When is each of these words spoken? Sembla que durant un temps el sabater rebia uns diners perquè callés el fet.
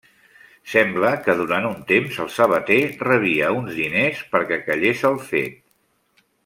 Sembla 0.69 1.11
que 1.27 1.35
durant 1.41 1.67
un 1.69 1.75
temps 1.91 2.17
el 2.25 2.33
sabater 2.37 2.79
rebia 3.11 3.53
uns 3.61 3.77
diners 3.83 4.27
perquè 4.35 4.63
callés 4.71 5.09
el 5.15 5.25
fet. 5.31 5.61